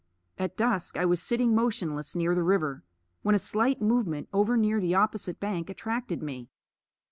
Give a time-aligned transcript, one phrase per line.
[0.39, 2.83] At dusk I was sitting motionless near the river
[3.21, 6.49] when a slight movement over near the opposite bank attracted me.